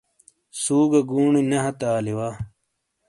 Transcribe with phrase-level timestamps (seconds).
[0.61, 2.29] سُو گہ گُونی نے ہتے آلی وا۔